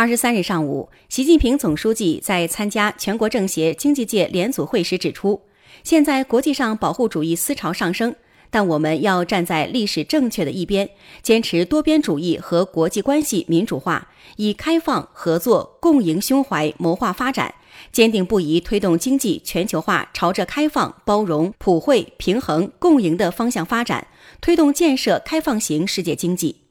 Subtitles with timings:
[0.00, 5.38] 二十三日上午习近平总书记在参加全国政协经济界联组会时指出
[5.84, 8.16] 现在国际上保护主义思潮上升
[8.48, 10.88] 但我们要站在历史正确的一边
[11.20, 17.54] 坚持多边主义和国际关系民主化以开放合作共赢胸怀谋划发展
[17.92, 24.06] 坚定不移推动经济全球化朝着开放包容普惠平衡共赢的方向发展
[24.40, 26.69] 推动建设开放型世界经济。